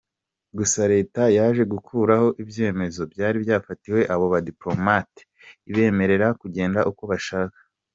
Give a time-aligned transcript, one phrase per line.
[0.57, 5.21] Gusa Leta yaje gukuraho ibyemezo byari byafatiwe abo badipolomate,
[5.69, 7.59] ibemerera kugenda uko bashaka.